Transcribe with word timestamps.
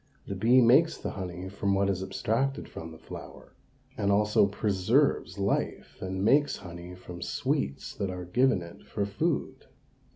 The 0.25 0.33
bee 0.33 0.61
makes 0.61 0.97
the 0.97 1.11
honey 1.11 1.47
from 1.47 1.75
what 1.75 1.87
is 1.87 2.01
abstracted 2.01 2.67
from 2.67 2.91
the 2.91 2.97
flower, 2.97 3.53
and 3.95 4.11
also 4.11 4.47
preserves 4.47 5.37
life 5.37 6.01
and 6.01 6.25
makes 6.25 6.57
honey 6.57 6.95
from 6.95 7.21
sweets 7.21 7.93
that 7.97 8.09
are 8.09 8.25
given 8.25 8.63
it 8.63 8.81
for 8.87 9.05
food. 9.05 9.67